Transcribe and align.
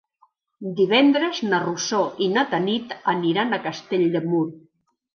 Divendres 0.79 1.41
na 1.51 1.59
Rosó 1.67 2.01
i 2.27 2.31
na 2.39 2.47
Tanit 2.57 2.99
aniran 3.17 3.55
a 3.55 3.63
Castell 3.71 4.11
de 4.19 4.27
Mur. 4.29 4.45